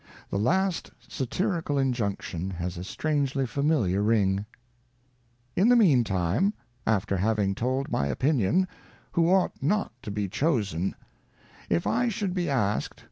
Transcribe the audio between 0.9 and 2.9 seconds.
satirical injunction has a